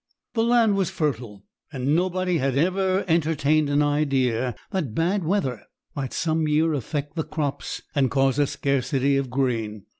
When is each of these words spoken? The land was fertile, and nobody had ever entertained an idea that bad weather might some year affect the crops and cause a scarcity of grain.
The 0.33 0.41
land 0.43 0.75
was 0.77 0.89
fertile, 0.89 1.45
and 1.71 1.95
nobody 1.95 2.39
had 2.39 2.57
ever 2.57 3.05
entertained 3.07 3.69
an 3.69 3.83
idea 3.83 4.55
that 4.71 4.95
bad 4.95 5.23
weather 5.23 5.61
might 5.95 6.11
some 6.11 6.47
year 6.47 6.73
affect 6.73 7.15
the 7.15 7.23
crops 7.23 7.83
and 7.93 8.09
cause 8.09 8.39
a 8.39 8.47
scarcity 8.47 9.15
of 9.15 9.29
grain. 9.29 9.85